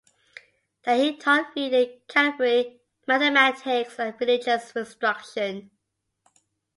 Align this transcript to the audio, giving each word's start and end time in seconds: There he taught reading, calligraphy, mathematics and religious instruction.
There 0.83 0.97
he 0.97 1.15
taught 1.15 1.53
reading, 1.55 2.01
calligraphy, 2.07 2.79
mathematics 3.07 3.99
and 3.99 4.15
religious 4.19 4.71
instruction. 4.75 5.69